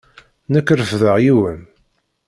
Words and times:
Nekk 0.51 0.69
refdeɣ 0.79 1.17
yiwen. 1.23 1.61